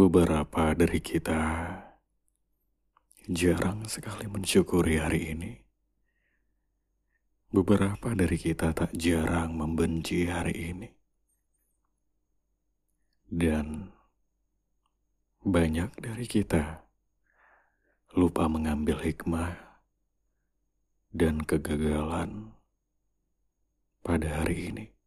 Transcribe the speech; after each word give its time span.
Beberapa 0.00 0.72
dari 0.72 0.96
kita 1.04 1.44
jarang 3.28 3.84
sekali 3.84 4.24
mensyukuri 4.32 4.96
hari 4.96 5.36
ini. 5.36 5.52
Beberapa 7.52 8.16
dari 8.16 8.40
kita 8.40 8.72
tak 8.72 8.96
jarang 8.96 9.60
membenci 9.60 10.24
hari 10.24 10.72
ini. 10.72 10.88
Dan 13.28 13.92
banyak 15.44 15.92
dari 16.00 16.24
kita 16.24 16.80
lupa 18.16 18.48
mengambil 18.48 19.04
hikmah 19.04 19.52
dan 21.12 21.44
kegagalan 21.44 22.56
pada 24.00 24.40
hari 24.40 24.72
ini. 24.72 24.99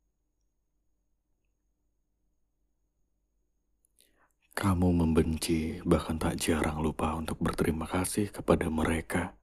Kamu 4.53 4.93
membenci, 4.93 5.81
bahkan 5.81 6.21
tak 6.21 6.38
jarang 6.38 6.77
lupa 6.85 7.17
untuk 7.17 7.41
berterima 7.41 7.89
kasih 7.89 8.30
kepada 8.30 8.70
mereka. 8.70 9.34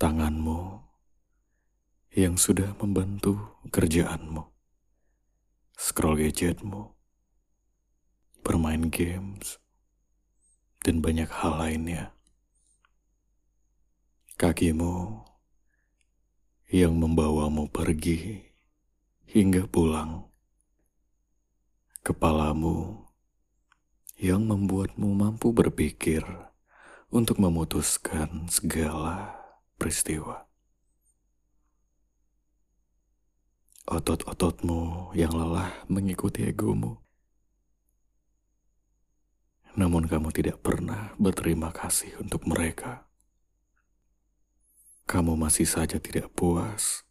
Tanganmu 0.00 0.80
yang 2.16 2.40
sudah 2.40 2.72
membantu 2.80 3.60
kerjaanmu, 3.68 4.48
scroll 5.76 6.24
gadgetmu, 6.24 6.96
bermain 8.40 8.88
games, 8.88 9.60
dan 10.80 11.04
banyak 11.04 11.28
hal 11.28 11.60
lainnya. 11.60 12.16
Kakimu 14.40 15.20
yang 16.72 16.96
membawamu 16.96 17.68
pergi 17.68 18.40
hingga 19.28 19.68
pulang 19.68 20.29
kepalamu 22.00 23.04
yang 24.16 24.48
membuatmu 24.48 25.08
mampu 25.12 25.52
berpikir 25.52 26.24
untuk 27.12 27.36
memutuskan 27.36 28.48
segala 28.48 29.36
peristiwa. 29.76 30.48
Otot-ototmu 33.90 35.12
yang 35.18 35.34
lelah 35.34 35.84
mengikuti 35.90 36.46
egomu. 36.46 37.02
Namun 39.74 40.06
kamu 40.06 40.30
tidak 40.30 40.62
pernah 40.62 41.16
berterima 41.18 41.74
kasih 41.74 42.14
untuk 42.22 42.46
mereka. 42.46 43.08
Kamu 45.10 45.34
masih 45.34 45.66
saja 45.66 45.98
tidak 45.98 46.30
puas 46.38 47.09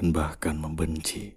dan 0.00 0.16
bahkan 0.16 0.56
membenci. 0.56 1.36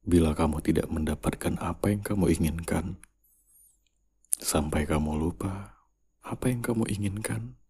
Bila 0.00 0.32
kamu 0.32 0.64
tidak 0.64 0.88
mendapatkan 0.88 1.60
apa 1.60 1.92
yang 1.92 2.00
kamu 2.00 2.32
inginkan, 2.32 2.96
sampai 4.40 4.88
kamu 4.88 5.12
lupa 5.12 5.76
apa 6.24 6.48
yang 6.48 6.64
kamu 6.64 6.88
inginkan 6.88 7.60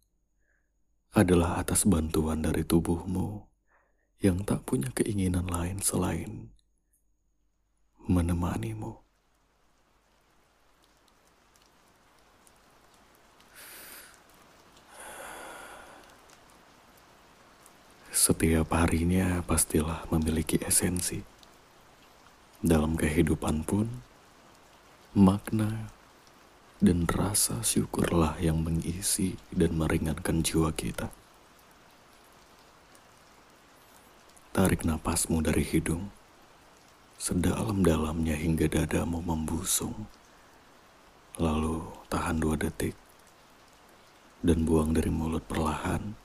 adalah 1.11 1.59
atas 1.59 1.83
bantuan 1.83 2.39
dari 2.39 2.63
tubuhmu 2.63 3.43
yang 4.23 4.47
tak 4.47 4.63
punya 4.63 4.87
keinginan 4.95 5.51
lain 5.51 5.83
selain 5.83 6.55
menemanimu. 8.07 9.04
Setiap 18.25 18.73
harinya 18.73 19.45
pastilah 19.45 20.01
memiliki 20.09 20.57
esensi. 20.57 21.21
Dalam 22.57 22.97
kehidupan 22.97 23.61
pun, 23.61 23.85
makna 25.13 25.93
dan 26.81 27.05
rasa 27.05 27.61
syukurlah 27.61 28.41
yang 28.41 28.65
mengisi 28.65 29.37
dan 29.53 29.77
meringankan 29.77 30.41
jiwa 30.41 30.73
kita. 30.73 31.13
Tarik 34.57 34.81
napasmu 34.89 35.45
dari 35.45 35.61
hidung, 35.61 36.09
sedalam-dalamnya 37.21 38.41
hingga 38.41 38.65
dadamu 38.65 39.21
membusung. 39.21 40.09
Lalu 41.37 41.77
tahan 42.09 42.41
dua 42.41 42.57
detik, 42.57 42.97
dan 44.41 44.65
buang 44.65 44.97
dari 44.97 45.13
mulut 45.13 45.45
perlahan 45.45 46.24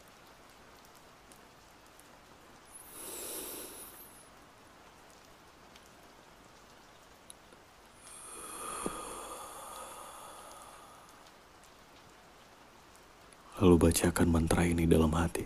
Lalu 13.61 13.77
bacakan 13.77 14.33
mantra 14.33 14.65
ini 14.65 14.89
dalam 14.89 15.13
hati. 15.13 15.45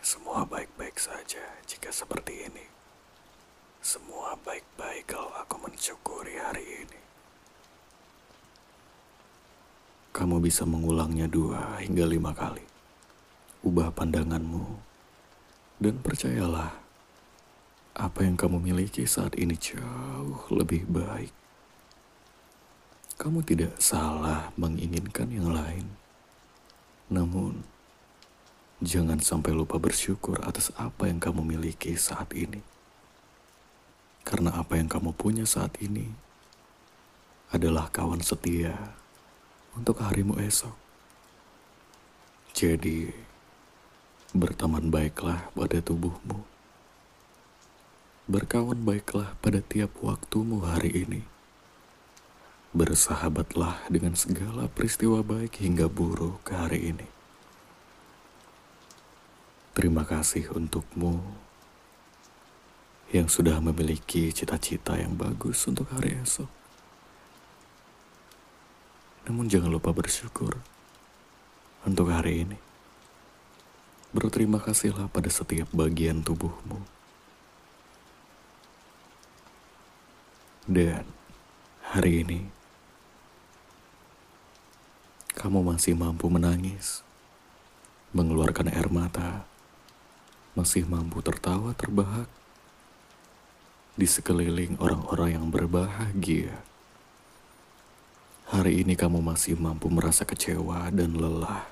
Semua 0.00 0.48
baik-baik 0.48 0.96
saja 0.96 1.44
jika 1.68 1.92
seperti 1.92 2.48
ini. 2.48 2.64
Semua 3.84 4.32
baik-baik 4.40 5.12
kalau 5.12 5.28
aku 5.36 5.60
mensyukuri 5.60 6.40
hari 6.40 6.64
ini. 6.88 7.00
Kamu 10.16 10.40
bisa 10.40 10.64
mengulangnya 10.64 11.28
dua 11.28 11.84
hingga 11.84 12.08
lima 12.08 12.32
kali. 12.32 12.64
Ubah 13.60 13.92
pandanganmu 13.92 14.64
dan 15.84 16.00
percayalah 16.00 16.72
apa 17.92 18.24
yang 18.24 18.40
kamu 18.40 18.56
miliki 18.72 19.04
saat 19.04 19.36
ini 19.36 19.52
jauh 19.60 20.48
lebih 20.48 20.88
baik 20.88 21.45
kamu 23.16 23.40
tidak 23.48 23.72
salah 23.80 24.52
menginginkan 24.60 25.32
yang 25.32 25.48
lain. 25.48 25.88
Namun, 27.08 27.64
jangan 28.84 29.24
sampai 29.24 29.56
lupa 29.56 29.80
bersyukur 29.80 30.36
atas 30.44 30.68
apa 30.76 31.08
yang 31.08 31.16
kamu 31.16 31.40
miliki 31.40 31.96
saat 31.96 32.28
ini. 32.36 32.60
Karena 34.20 34.60
apa 34.60 34.76
yang 34.76 34.92
kamu 34.92 35.16
punya 35.16 35.48
saat 35.48 35.72
ini 35.80 36.12
adalah 37.48 37.88
kawan 37.88 38.20
setia 38.20 38.76
untuk 39.72 39.96
harimu 40.04 40.36
esok. 40.36 40.76
Jadi, 42.52 43.16
berteman 44.36 44.92
baiklah 44.92 45.48
pada 45.56 45.80
tubuhmu. 45.80 46.44
Berkawan 48.28 48.84
baiklah 48.84 49.32
pada 49.40 49.64
tiap 49.64 49.94
waktumu 50.04 50.60
hari 50.60 51.06
ini 51.06 51.35
Bersahabatlah 52.76 53.88
dengan 53.88 54.12
segala 54.12 54.68
peristiwa 54.68 55.24
baik 55.24 55.64
hingga 55.64 55.88
buruk 55.88 56.44
hari 56.52 56.92
ini. 56.92 57.08
Terima 59.72 60.04
kasih 60.04 60.52
untukmu 60.52 61.24
yang 63.16 63.32
sudah 63.32 63.64
memiliki 63.64 64.28
cita-cita 64.28 65.00
yang 65.00 65.16
bagus 65.16 65.64
untuk 65.64 65.88
hari 65.88 66.20
esok. 66.20 66.52
Namun 69.24 69.48
jangan 69.48 69.72
lupa 69.72 69.96
bersyukur 69.96 70.60
untuk 71.88 72.12
hari 72.12 72.44
ini. 72.44 72.60
Berterima 74.12 74.60
kasihlah 74.60 75.08
pada 75.08 75.32
setiap 75.32 75.72
bagian 75.72 76.20
tubuhmu. 76.20 76.84
Dan 80.68 81.08
hari 81.88 82.20
ini, 82.20 82.55
kamu 85.36 85.60
masih 85.60 85.92
mampu 85.92 86.32
menangis, 86.32 87.04
mengeluarkan 88.16 88.72
air 88.72 88.88
mata, 88.88 89.44
masih 90.56 90.88
mampu 90.88 91.20
tertawa 91.20 91.76
terbahak 91.76 92.24
di 94.00 94.08
sekeliling 94.08 94.80
orang-orang 94.80 95.36
yang 95.36 95.46
berbahagia. 95.52 96.56
Hari 98.48 98.80
ini 98.80 98.96
kamu 98.96 99.20
masih 99.20 99.60
mampu 99.60 99.92
merasa 99.92 100.24
kecewa 100.24 100.88
dan 100.88 101.12
lelah. 101.12 101.68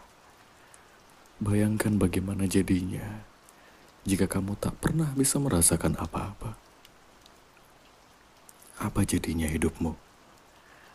Bayangkan 1.40 1.96
bagaimana 1.96 2.44
jadinya 2.44 3.24
jika 4.04 4.28
kamu 4.28 4.60
tak 4.60 4.76
pernah 4.76 5.08
bisa 5.16 5.40
merasakan 5.40 5.96
apa-apa. 5.96 6.60
Apa 8.76 9.08
jadinya 9.08 9.48
hidupmu? 9.48 10.03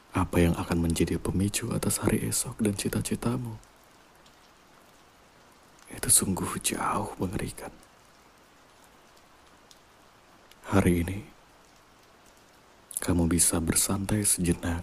Apa 0.09 0.41
yang 0.41 0.57
akan 0.57 0.89
menjadi 0.89 1.21
pemicu 1.21 1.69
atas 1.69 2.01
hari 2.01 2.25
esok 2.25 2.57
dan 2.57 2.73
cita-citamu? 2.73 3.61
Itu 5.94 6.09
sungguh 6.09 6.50
jauh 6.65 7.13
mengerikan. 7.21 7.69
Hari 10.69 11.06
ini, 11.06 11.19
kamu 13.01 13.29
bisa 13.29 13.61
bersantai 13.61 14.25
sejenak. 14.25 14.81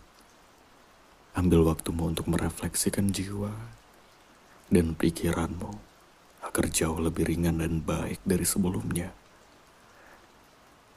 Ambil 1.34 1.66
waktumu 1.66 2.10
untuk 2.10 2.30
merefleksikan 2.30 3.10
jiwa 3.10 3.50
dan 4.70 4.94
pikiranmu 4.94 5.78
agar 6.46 6.64
jauh 6.70 7.02
lebih 7.02 7.26
ringan 7.26 7.60
dan 7.62 7.82
baik 7.82 8.22
dari 8.22 8.46
sebelumnya. 8.46 9.10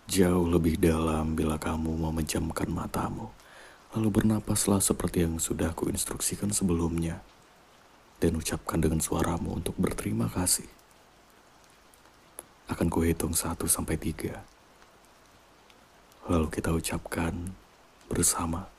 Jauh 0.10 0.46
lebih 0.50 0.82
dalam 0.82 1.38
bila 1.38 1.62
kamu 1.62 2.10
memejamkan 2.10 2.70
matamu, 2.70 3.30
lalu 3.98 4.22
bernapaslah 4.22 4.78
seperti 4.84 5.26
yang 5.26 5.42
sudah 5.42 5.74
kuinstruksikan 5.74 6.54
sebelumnya, 6.54 7.26
dan 8.20 8.36
ucapkan 8.36 8.78
dengan 8.78 9.00
suaramu 9.00 9.58
untuk 9.58 9.74
berterima 9.80 10.28
kasih. 10.30 10.68
Akan 12.70 12.92
kuhitung 12.92 13.34
satu 13.34 13.66
sampai 13.66 13.98
tiga. 13.98 14.46
Lalu 16.30 16.54
kita 16.54 16.70
ucapkan 16.70 17.34
bersama. 18.06 18.70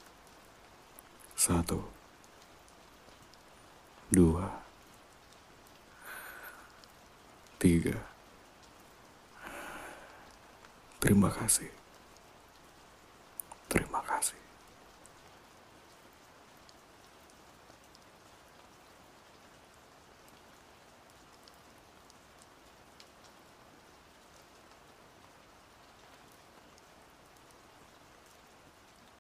Satu. 1.35 1.83
Dua. 4.13 4.47
Tiga. 7.59 7.99
Terima 11.01 11.33
kasih. 11.33 11.73